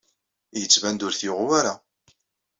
Yettban-d 0.59 1.05
ur 1.07 1.13
t-yuɣ 1.15 1.39
wara. 1.47 1.73